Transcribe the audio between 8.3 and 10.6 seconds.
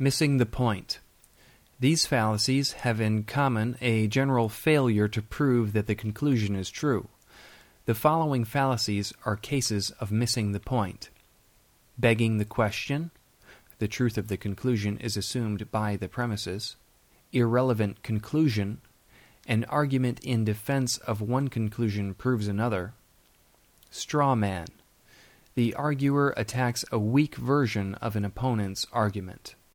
fallacies are cases of missing the